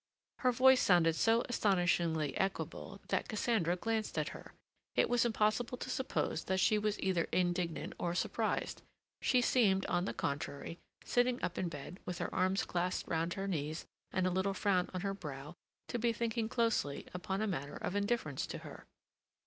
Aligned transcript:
Her 0.39 0.51
voice 0.51 0.81
sounded 0.81 1.15
so 1.15 1.43
astonishingly 1.47 2.35
equable 2.35 3.01
that 3.09 3.27
Cassandra 3.29 3.75
glanced 3.75 4.17
at 4.17 4.29
her. 4.29 4.51
It 4.95 5.07
was 5.09 5.25
impossible 5.25 5.77
to 5.77 5.91
suppose 5.91 6.45
that 6.45 6.59
she 6.59 6.79
was 6.79 6.99
either 7.01 7.25
indignant 7.31 7.93
or 7.99 8.15
surprised; 8.15 8.81
she 9.21 9.41
seemed, 9.43 9.85
on 9.85 10.05
the 10.05 10.13
contrary, 10.15 10.79
sitting 11.05 11.39
up 11.43 11.59
in 11.59 11.69
bed, 11.69 11.99
with 12.03 12.17
her 12.17 12.33
arms 12.33 12.65
clasped 12.65 13.07
round 13.09 13.35
her 13.35 13.47
knees 13.47 13.85
and 14.11 14.25
a 14.25 14.31
little 14.31 14.55
frown 14.55 14.89
on 14.91 15.01
her 15.01 15.13
brow, 15.13 15.53
to 15.89 15.99
be 15.99 16.11
thinking 16.11 16.49
closely 16.49 17.05
upon 17.13 17.39
a 17.39 17.45
matter 17.45 17.75
of 17.75 17.95
indifference 17.95 18.47
to 18.47 18.57
her. 18.57 18.87